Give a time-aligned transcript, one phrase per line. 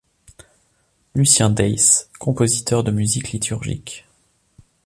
[1.13, 4.07] Lucien Deiss, compositeur de musique liturgique.